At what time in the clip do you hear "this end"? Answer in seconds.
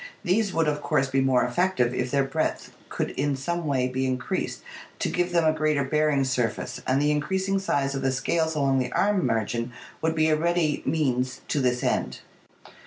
11.61-12.19